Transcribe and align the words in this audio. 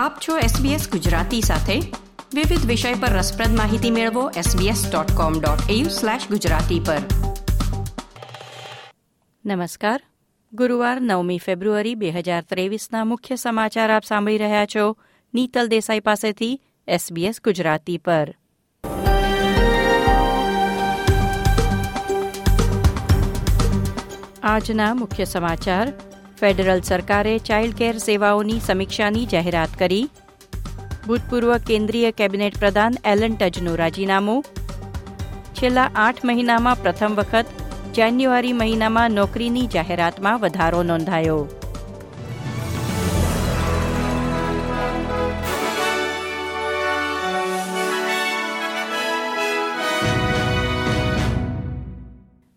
આપ 0.00 0.18
છો 0.28 0.38
SBS 0.38 0.90
ગુજરાતી 0.90 1.40
સાથે. 1.40 1.80
વિવિધ 2.34 2.66
વિષય 2.66 2.94
પર 2.94 3.08
રસપ્રદ 3.08 3.56
માહિતી 3.56 3.90
મેળવો 3.90 4.30
sbs.com.au/gujarati 4.30 6.80
પર. 6.86 6.98
નમસ્કાર. 9.46 10.02
ગુરુવાર 10.52 11.00
નવમી 11.00 11.38
ફેબ્રુઆરી 11.38 11.94
બે 11.94 12.10
હજાર 12.10 12.42
ત્રેવીસના 12.42 13.04
મુખ્ય 13.04 13.36
સમાચાર 13.36 13.92
આપ 13.92 14.04
સાંભળી 14.04 14.38
રહ્યા 14.38 14.66
છો 14.66 14.96
નીતલ 15.34 15.68
દેસાઈ 15.68 16.00
પાસેથી 16.00 16.60
SBS 16.88 17.34
ગુજરાતી 17.44 17.98
પર. 17.98 18.36
આજના 24.42 24.94
મુખ્ય 24.94 25.24
સમાચાર. 25.24 25.92
ફેડરલ 26.40 26.80
સરકારે 26.80 27.38
ચાઇલ્ડ 27.38 27.76
કેર 27.76 27.98
સેવાઓની 27.98 28.60
સમીક્ષાની 28.60 29.26
જાહેરાત 29.26 29.78
કરી. 29.78 30.08
ભૂતપૂર્વ 31.06 31.56
કેન્દ્રીય 31.56 32.10
કેબિનેટ 32.10 32.58
પ્રધાન 32.58 32.94
એલન 33.04 33.34
ટજનું 33.34 33.76
રાજીનામું. 33.76 34.44
છેલ્લા 35.54 35.90
આઠ 35.94 36.24
મહિનામાં 36.24 36.82
પ્રથમ 36.82 37.14
વખત 37.14 37.46
જાન્યુઆરી 37.94 38.52
મહિનામાં 38.52 39.10
નોકરીની 39.10 39.66
જાહેરાતમાં 39.66 40.40
વધારો 40.40 40.82
નોંધાયો. 40.82 41.40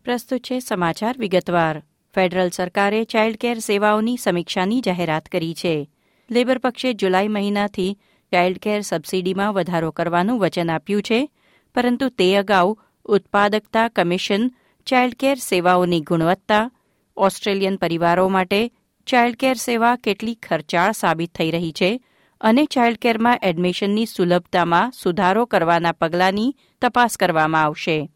પ્રસ્તુત 0.05 0.39
છે 0.39 0.59
સમાચાર 0.59 1.17
વિગતવાર. 1.17 1.83
ફેડરલ 2.15 2.49
સરકારે 2.49 3.03
ચાઇલ્ડ 3.03 3.37
કેર 3.37 3.59
સેવાઓની 3.59 4.17
સમીક્ષાની 4.17 4.81
જાહેરાત 4.81 5.25
કરી 5.25 5.53
છે. 5.53 5.89
લેબર 6.31 6.57
પક્ષે 6.57 6.93
જુલાઈ 6.93 7.27
મહિનાથી 7.27 7.99
ચાઇલ્ડ 8.31 8.57
કેર 8.57 8.81
સબસિડીમાં 8.81 9.53
વધારો 9.53 9.91
કરવાનું 9.91 10.39
વચન 10.39 10.69
આપ્યું 10.71 11.01
છે, 11.01 11.29
પરંતુ 11.75 12.09
તે 12.09 12.35
અગાઉ 12.35 12.77
ઉત્પાદકતા 13.05 13.87
કમિશન 13.87 14.51
ચાઇલ્ડ 14.85 15.15
કેર 15.15 15.37
સેવાઓની 15.37 16.01
ગુણવત્તા, 16.01 16.71
ઓસ્ટ્રેલિયન 17.17 17.75
પરિવારો 17.75 18.29
માટે 18.29 18.71
ચાઇલ્ડ 19.07 19.35
કેર 19.35 19.55
સેવા 19.55 19.95
કેટલી 19.95 20.35
ખર્ચાળ 20.35 20.91
સાબિત 20.91 21.35
થઈ 21.35 21.51
રહી 21.51 21.71
છે 21.71 22.03
અને 22.41 22.65
ચાઇલ્ડ 22.65 22.97
કેરમાં 22.97 23.39
એડમિશનની 23.43 24.05
સુલભતામાં 24.05 24.91
સુધારો 24.91 25.45
કરવાના 25.45 25.91
પગલાંની 25.91 26.55
તપાસ 26.81 27.17
કરવામાં 27.17 27.63
આવશે. 27.63 28.09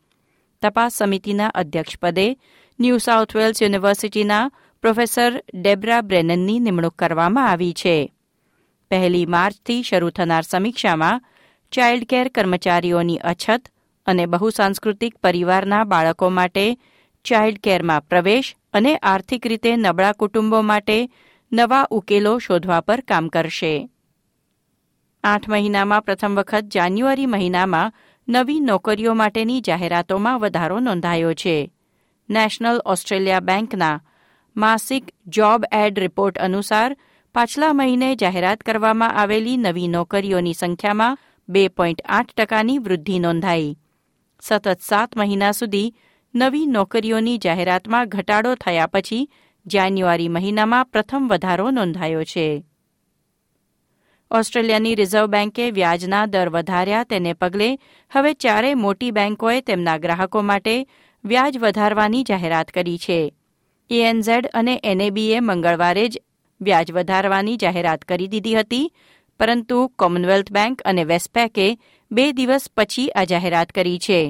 તપાસ 0.62 0.94
સમિતિના 0.94 1.48
અધ્યક્ષપદે 1.48 2.38
ન્યૂ 2.80 2.98
સાઉથ 2.98 3.36
વેલ્સ 3.36 3.62
યુનિવર્સિટીના 3.62 4.50
પ્રોફેસર 4.82 5.44
ડેબ્રા 5.54 6.02
બ્રેનનની 6.02 6.60
નિમણૂક 6.60 6.96
કરવામાં 6.96 7.50
આવી 7.50 7.74
છે. 7.74 8.14
પહેલી 8.92 9.26
માર્ચથી 9.26 9.84
શરૂ 9.84 10.10
થનાર 10.10 10.44
સમીક્ષામાં 10.44 11.22
ચાઇલ્ડ 11.72 12.04
કેર 12.04 12.28
કર્મચારીઓની 12.28 13.18
અછત 13.18 13.70
અને 14.06 14.26
બહુસાંસ્કૃતિક 14.26 15.18
પરિવારના 15.18 15.84
બાળકો 15.84 16.30
માટે 16.30 16.78
ચાઇલ્ડ 17.24 17.58
કેરમાં 17.60 18.02
પ્રવેશ 18.02 18.56
અને 18.74 18.98
આર્થિક 18.98 19.48
રીતે 19.48 19.76
નબળા 19.76 20.12
કુટુંબો 20.12 20.62
માટે 20.62 21.10
નવા 21.54 21.88
ઉકેલો 21.90 22.40
શોધવા 22.40 22.82
પર 22.82 23.02
કામ 23.02 23.28
કરશે. 23.28 23.90
આઠ 25.24 25.50
મહિનામાં 25.50 26.02
પ્રથમ 26.02 26.36
વખત 26.36 26.64
જાન્યુઆરી 26.64 27.26
મહિનામાં 27.26 27.94
નવી 28.28 28.60
નોકરીઓ 28.60 29.14
માટેની 29.14 29.62
જાહેરાતોમાં 29.62 30.40
વધારો 30.40 30.80
નોંધાયો 30.80 31.34
છે. 31.34 31.72
નેશનલ 32.30 32.82
ઓસ્ટ્રેલિયા 32.86 33.40
બેંકના 33.40 34.02
માસિક 34.58 35.06
જોબ 35.28 35.66
એડ 35.72 36.00
રિપોર્ટ 36.00 36.38
અનુસાર 36.38 36.98
પાછલા 37.36 37.74
મહિને 37.74 38.16
જાહેરાત 38.16 38.60
કરવામાં 38.60 39.14
આવેલી 39.14 39.58
નવી 39.58 39.88
નોકરીઓની 39.88 40.54
સંખ્યામાં 40.54 41.18
બે 41.50 41.68
પોઈન્ટ 41.68 42.02
આઠ 42.06 42.34
ટકાની 42.34 42.78
વૃદ્ધિ 42.78 43.20
નોંધાઈ. 43.20 43.78
સતત 44.42 44.80
સાત 44.82 45.18
મહિના 45.18 45.52
સુધી 45.52 45.96
નવી 46.36 46.66
નોકરીઓની 46.66 47.38
જાહેરાતમાં 47.38 48.10
ઘટાડો 48.10 48.56
થયા 48.56 48.88
પછી 48.88 49.30
જાન્યુઆરી 49.66 50.28
મહિનામાં 50.28 50.86
પ્રથમ 50.86 51.28
વધારો 51.28 51.72
નોંધાયો 51.72 52.24
છે. 52.24 52.64
ઓસ્ટ્રેલિયાની 54.32 54.96
રિઝર્વ 54.96 55.26
બેન્કે 55.26 55.72
વ્યાજના 55.72 56.26
દર 56.26 56.50
વધાર્યા 56.50 57.04
તેને 57.04 57.34
પગલે 57.34 57.80
હવે 58.12 58.34
ચારે 58.34 58.74
મોટી 58.74 59.12
બેન્કોએ 59.12 59.62
તેમના 59.62 59.98
ગ્રાહકો 59.98 60.42
માટે 60.42 60.88
વ્યાજ 61.28 61.60
વધારવાની 61.60 62.24
જાહેરાત 62.24 62.72
કરી 62.72 62.98
છે. 62.98 63.20
એએનઝેડ 63.90 64.50
અને 64.54 64.74
એનએબીએ 64.84 65.40
મંગળવારે 65.40 66.06
જ 66.08 66.24
વ્યાજ 66.62 66.92
વધારવાની 66.92 67.58
જાહેરાત 67.58 68.06
કરી 68.06 68.28
દીધી 68.28 68.56
હતી, 68.56 68.92
પરંતુ 69.40 69.80
કોમનવેલ્થ 70.00 70.52
બેંક 70.52 70.82
અને 70.86 71.04
વેસ્પેકે 71.04 71.68
બે 72.12 72.26
દિવસ 72.32 72.70
પછી 72.78 73.10
આ 73.10 73.26
જાહેરાત 73.26 73.72
કરી 73.72 74.00
છે. 74.00 74.22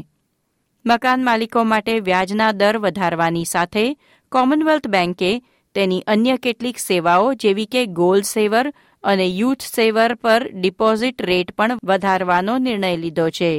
મકાન 0.86 1.24
માલિકો 1.24 1.64
માટે 1.64 2.00
વ્યાજના 2.00 2.52
દર 2.52 2.78
વધારવાની 2.78 3.46
સાથે 3.46 3.86
કોમનવેલ્થ 4.32 4.88
બેંકે 4.88 5.32
તેની 5.76 6.04
અન્ય 6.08 6.36
કેટલીક 6.38 6.78
સેવાઓ 6.80 7.34
જેવી 7.34 7.66
કે 7.66 7.86
ગોલ્ડ 7.86 8.26
સેવર 8.26 8.66
અને 9.04 9.26
યુથ 9.28 9.66
સેવર 9.70 10.16
પર 10.16 10.42
ડિપોઝિટ 10.54 11.22
રેટ 11.22 11.52
પણ 11.58 11.82
વધારવાનો 11.84 12.58
નિર્ણય 12.58 12.96
લીધો 12.96 13.30
છે. 13.30 13.52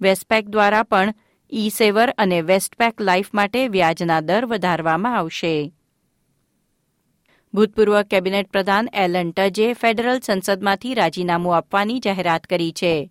વેસ્પેક 0.00 0.48
દ્વારા 0.48 0.82
પણ 0.82 1.14
ઈ 1.52 1.70
સેવર 1.70 2.10
અને 2.18 2.42
વેસ્ટપેક 2.42 3.00
લાઇફ 3.00 3.30
માટે 3.34 3.68
વ્યાજના 3.68 4.20
દર 4.20 4.44
વધારવામાં 4.46 5.16
આવશે. 5.16 5.72
ભૂતપૂર્વ 7.54 8.02
કેબિનેટ 8.02 8.48
પ્રધાન 8.50 8.86
એલન 8.92 9.32
ટજે 9.32 9.66
ફેડરલ 9.74 10.20
સંસદમાંથી 10.20 10.94
રાજીનામું 10.94 11.56
આપવાની 11.56 12.00
જાહેરાત 12.00 12.46
કરી 12.46 12.72
છે. 12.72 13.10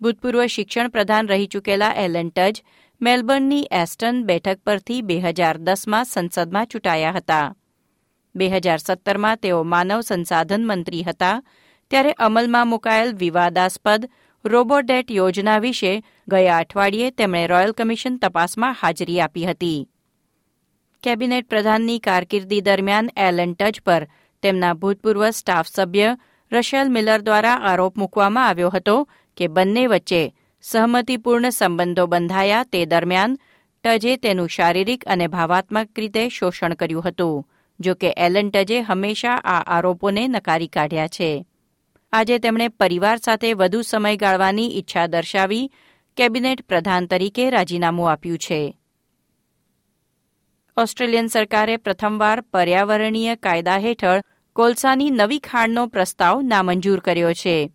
ભૂતપૂર્વ 0.00 0.46
શિક્ષણ 0.46 0.88
પ્રધાન 0.88 1.28
રહી 1.28 1.46
ચૂકેલા 1.46 1.92
એલન 1.92 2.28
ટજ 2.28 2.62
મેલબર્નની 3.00 3.68
એસ્ટન 3.70 4.22
બેઠક 4.24 4.60
પરથી 4.64 5.02
બે 5.02 5.16
હજાર 5.20 5.56
દસમાં 5.58 6.04
સંસદમાં 6.04 6.66
ચૂંટાયા 6.66 7.12
હતા. 7.12 7.54
બે 8.34 8.48
હજાર 8.48 8.78
સત્તરમાં 8.78 9.38
તેઓ 9.38 9.64
માનવ 9.64 10.00
સંસાધન 10.00 10.66
મંત્રી 10.66 11.02
હતા, 11.02 11.42
ત્યારે 11.90 12.12
અમલમાં 12.12 12.68
મુકાયેલ 12.68 13.14
વિવાદાસ્પદ 13.14 14.08
રોબોડેટ 14.44 15.10
યોજના 15.10 15.58
વિશે 15.58 15.92
ગયા 16.28 16.56
અઠવાડિયે 16.56 17.10
તેમણે 17.10 17.46
રોયલ 17.46 17.72
કમિશન 17.72 18.16
તપાસમાં 18.18 18.74
હાજરી 18.80 19.20
આપી 19.20 19.46
હતી. 19.46 19.88
કેબિનેટ 21.02 21.48
પ્રધાનની 21.48 22.00
કારકિર્દી 22.00 22.60
દરમિયાન 22.60 23.08
એલન 23.16 23.54
ટચ 23.54 23.82
પર 23.82 24.04
તેમના 24.42 24.74
ભૂતપૂર્વ 24.74 25.24
સ્ટાફ 25.30 25.68
સભ્ય 25.68 26.10
રશેલ 26.52 26.88
મિલર 26.88 27.22
દ્વારા 27.22 27.56
આરોપ 27.62 27.96
મૂકવામાં 27.96 28.48
આવ્યો 28.48 28.70
હતો 28.70 28.96
કે 29.36 29.48
બંને 29.48 29.86
વચ્ચે 29.86 30.22
સહમતિપૂર્ણ 30.64 31.50
સંબંધો 31.50 32.06
બંધાયા 32.06 32.68
તે 32.72 32.84
દરમિયાન 32.86 33.38
ટજે 33.84 34.16
તેનું 34.16 34.48
શારીરિક 34.48 35.02
અને 35.06 35.26
ભાવાત્મક 35.28 35.98
રીતે 35.98 36.22
શોષણ 36.28 36.74
કર્યું 36.74 37.08
હતું 37.08 37.42
જો 37.80 37.94
કે 37.94 38.12
એલન 38.16 38.50
ટજે 38.50 38.78
હંમેશા 38.82 39.40
આ 39.44 39.60
આરોપોને 39.66 40.28
નકારી 40.28 40.68
કાઢ્યા 40.68 41.08
છે. 41.08 41.30
આજે 42.14 42.38
તેમણે 42.38 42.68
પરિવાર 42.68 43.16
સાથે 43.16 43.52
વધુ 43.52 43.82
સમય 43.82 44.16
ગાળવાની 44.16 44.78
ઈચ્છા 44.78 45.06
દર્શાવી 45.06 45.72
કેબિનેટ 46.16 46.62
પ્રધાન 46.62 47.06
તરીકે 47.06 47.50
રાજીનામું 47.50 48.12
આપ્યું 48.12 48.38
છે. 48.38 48.78
ઓસ્ટ્રેલિયન 50.76 51.26
સરકારે 51.26 51.76
પ્રથમવાર 51.76 52.40
પર્યાવરણીય 52.40 53.36
કાયદા 53.36 53.78
હેઠળ 53.78 54.22
કોલસાની 54.52 55.10
નવી 55.10 55.38
ખાણનો 55.38 55.86
પ્રસ્તાવ 55.86 56.42
નામંજૂર 56.42 57.00
કર્યો 57.00 57.32
છે. 57.32 57.72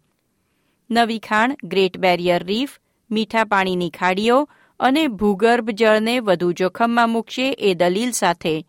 નવી 0.92 1.20
ખાણ 1.20 1.56
ગ્રેટ 1.64 1.98
બેરિયર 1.98 2.44
રીફ, 2.44 2.80
મીઠા 3.12 3.44
પાણીની 3.44 3.90
ખાડીઓ 3.90 4.50
અને 4.80 5.08
ભૂગર્ભ 5.08 5.70
જળને 5.70 6.20
વધુ 6.20 6.52
જોખમમાં 6.52 7.10
મૂકશે 7.10 7.52
એ 7.52 7.74
દલીલ 7.74 8.12
સાથે 8.12 8.66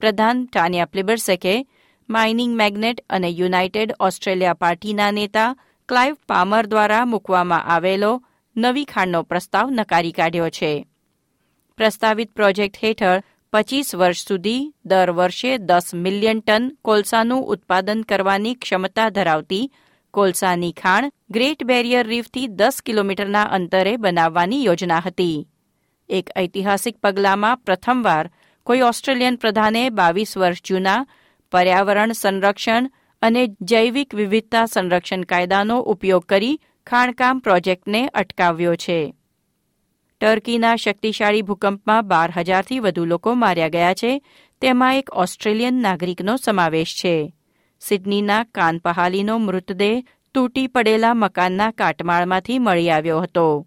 પ્રધાન 0.00 0.46
ટાનિયા 0.46 0.84
પ્લિબર્સેકે 0.84 1.66
માઇનિંગ 2.10 2.56
મેગ્નેટ 2.56 3.00
અને 3.10 3.28
યુનાઇટેડ 3.28 3.92
ઓસ્ટ્રેલિયા 4.00 4.54
પાર્ટીના 4.54 5.10
નેતા 5.10 5.56
ક્લાઇવ 5.88 6.16
પામર 6.28 6.66
દ્વારા 6.66 7.04
મૂકવામાં 7.04 7.64
આવેલો 7.64 8.22
નવી 8.56 8.84
ખાણનો 8.84 9.22
પ્રસ્તાવ 9.22 9.70
નકારી 9.70 10.12
કાઢ્યો 10.12 10.50
છે. 10.50 10.86
પ્રસ્તાવિત 11.76 12.32
પ્રોજેક્ટ 12.32 12.84
હેઠળ 12.84 13.22
પચીસ 13.52 13.94
વર્ષ 13.94 14.28
સુધી 14.28 14.74
દર 14.84 15.10
વર્ષે 15.10 15.58
દસ 15.58 15.94
મિલિયન 15.94 16.40
ટન 16.40 16.76
કોલસાનું 16.84 17.46
ઉત્પાદન 17.46 18.02
કરવાની 18.02 18.54
ક્ષમતા 18.54 19.08
ધરાવતી 19.08 19.72
કોલસાની 20.10 20.72
ખાણ 20.72 21.10
ગ્રેટ 21.30 21.64
બેરિયર 21.64 22.06
રીફથી 22.06 22.46
દસ 22.46 22.82
કિલોમીટરના 22.86 23.42
અંતરે 23.42 23.96
બનાવવાની 23.96 24.64
યોજના 24.64 25.02
હતી. 25.06 25.48
એક 26.08 26.30
ઐતિહાસિક 26.38 26.98
પગલામાં 26.98 27.56
પ્રથમવાર 27.56 28.30
કોઈ 28.64 28.80
ઓસ્ટ્રેલિયન 28.80 29.36
પ્રધાને 29.36 29.90
બાવીસ 29.90 30.36
વર્ષ 30.36 30.58
જૂના 30.64 31.06
પર્યાવરણ 31.52 32.12
સંરક્ષણ 32.12 32.90
અને 33.22 33.46
જૈવિક 33.60 34.14
વિવિધતા 34.14 34.66
સંરક્ષણ 34.66 35.22
કાયદાનો 35.22 35.80
ઉપયોગ 35.80 36.24
કરી 36.24 36.60
ખાણકામ 36.86 37.38
પ્રોજેક્ટને 37.38 38.06
અટકાવ્યો 38.06 38.76
છે. 38.76 39.14
ટર્કીના 40.20 40.76
શક્તિશાળી 40.76 41.42
ભૂકંપમાં 41.42 42.08
બાર 42.08 42.32
હજારથી 42.36 42.78
વધુ 42.78 43.04
લોકો 43.04 43.34
માર્યા 43.34 43.68
ગયા 43.68 43.94
છે. 43.94 44.22
તેમાં 44.60 44.96
એક 44.96 45.10
ઓસ્ટ્રેલિયન 45.12 45.74
નાગરિકનો 45.74 46.36
સમાવેશ 46.36 46.94
છે. 46.94 47.34
સિડનીના 47.80 48.44
કાનપહાલીનો 48.44 49.38
મૃતદેહ 49.38 50.04
તૂટી 50.34 50.66
પડેલા 50.66 51.14
મકાનના 51.14 51.70
કાટમાળમાંથી 51.70 52.58
મળી 52.58 52.90
આવ્યો 52.90 53.20
હતો. 53.20 53.66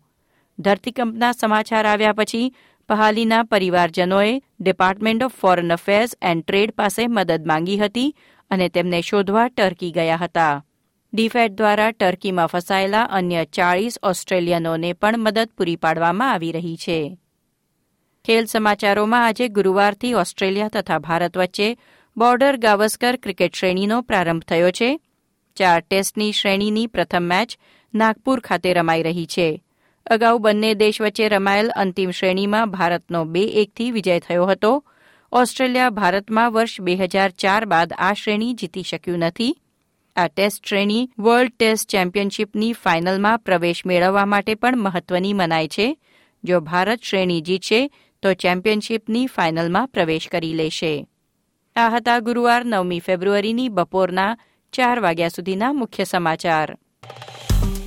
ધરતીકંપના 0.59 1.31
સમાચાર 1.31 1.85
આવ્યા 1.85 2.13
પછી 2.13 2.56
પહાલીના 2.89 3.44
પરિવારજનોએ 3.44 4.41
department 4.59 5.24
of 5.24 5.33
foreign 5.33 5.74
affairs 5.74 6.15
and 6.21 6.44
trade 6.44 6.71
પાસે 6.71 7.07
મદદ 7.07 7.47
માંગી 7.47 7.77
હતી 7.77 8.15
અને 8.51 8.69
તેમને 8.69 9.01
શોધવા 9.01 9.47
ટર્કી 9.47 9.91
ગયા 9.91 10.15
હતા. 10.15 10.65
ડીફેટ 11.13 11.51
દ્વારા 11.51 11.91
ટર્કીમાં 11.91 12.47
ફસાયેલા 12.47 13.03
અન્ય 13.03 13.45
ચાળીસ 13.45 14.00
ઓસ્ટ્રેલિયનોને 14.03 14.94
પણ 14.94 15.18
મદદ 15.18 15.50
પૂરી 15.57 15.75
પાડવામાં 15.75 16.31
આવી 16.31 16.51
રહી 16.51 16.77
છે. 16.77 17.18
ખેલ 18.25 18.45
સમાચારોમાં 18.45 19.25
આજે 19.25 19.47
ગુરુવારથી 19.47 20.13
ઓસ્ટ્રેલિયા 20.13 20.68
તથા 20.68 21.00
ભારત 21.00 21.38
વચ્ચે 21.38 21.77
બોર્ડર 22.18 22.57
ગાવસ્કર 22.57 23.15
ક્રિકેટ 23.15 23.56
શ્રેણીનો 23.56 24.01
પ્રારંભ 24.01 24.44
થયો 24.44 24.71
છે. 24.71 25.00
ચાર 25.56 25.80
ટેસ્ટની 25.80 26.31
શ્રેણીની 26.31 26.88
પ્રથમ 26.88 27.24
મેચ 27.24 27.57
નાગપુર 27.94 28.39
ખાતે 28.39 28.74
રમાઈ 28.74 29.03
રહી 29.03 29.25
છે. 29.25 29.63
અગાઉ 30.06 30.38
બંને 30.38 30.74
દેશ 30.74 31.02
વચ્ચે 31.02 31.30
રમાયેલ 31.30 31.70
અંતિમ 31.70 32.12
શ્રેણીમાં 32.12 32.72
ભારતનો 32.72 33.26
બે 33.26 33.42
એકથી 33.42 33.92
વિજય 33.92 34.20
થયો 34.20 34.46
હતો. 34.46 34.84
ઓસ્ટ્રેલિયા 35.32 35.90
ભારતમાં 35.90 36.54
વર્ષ 36.54 36.82
બે 36.82 36.96
હજાર 36.96 37.30
ચાર 37.30 37.66
બાદ 37.66 37.94
આ 37.98 38.14
શ્રેણી 38.14 38.54
જીતી 38.54 38.84
શક્યું 38.84 39.20
નથી. 39.20 39.58
આ 40.16 40.28
ટેસ્ટ 40.28 40.66
શ્રેણી 40.66 41.10
વર્લ્ડ 41.20 41.52
ટેસ્ટ 41.60 41.90
ચેમ્પિયનશીપની 41.90 42.74
ફાઇનલમાં 42.74 43.40
પ્રવેશ 43.40 43.86
મેળવવા 43.86 44.26
માટે 44.26 44.56
પણ 44.56 44.78
મહત્વની 44.78 45.34
મનાય 45.34 45.68
છે. 45.68 45.98
જો 46.44 46.60
ભારત 46.60 47.00
શ્રેણી 47.04 47.42
જીતશે, 47.42 47.92
તો 48.24 48.34
ચેમ્પિયનશીપની 48.34 49.28
ફાઇનલમાં 49.28 49.88
પ્રવેશ 49.88 50.28
કરી 50.28 50.54
લેશે. 50.54 51.08
આ 51.76 51.90
હતા 51.90 52.20
ગુરુવાર 52.20 52.66
નવમી 52.66 53.00
ફેબ્રુઆરીની 53.00 53.70
બપોરના 53.70 54.38
ચાર 54.74 55.00
વાગ્યા 55.00 55.28
સુધીના 55.28 55.74
મુખ્ય 55.74 56.04
સમાચાર. 56.04 56.78